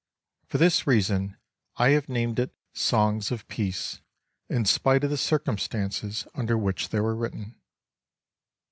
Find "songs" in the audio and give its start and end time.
2.73-3.29